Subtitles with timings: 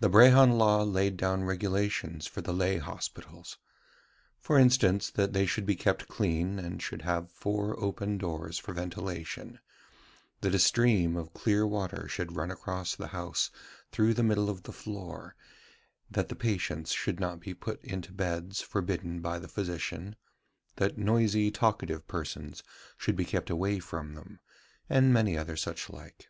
[0.00, 3.56] The Brehon Law laid down regulations for the lay hospitals:
[4.38, 8.74] for instance, that they should be kept clean, and should have four open doors for
[8.74, 9.58] ventilation,
[10.42, 13.50] that a stream of clear water should run across the house
[13.92, 15.34] through the middle of the floor,
[16.10, 20.16] that the patients should not be put into beds forbidden by the physician,
[20.74, 22.62] that noisy talkative persons
[22.98, 24.38] should be kept away from them;
[24.90, 26.28] and many other such like.